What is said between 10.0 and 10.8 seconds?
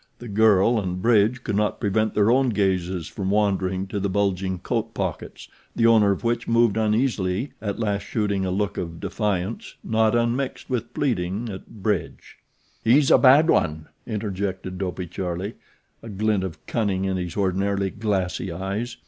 unmixed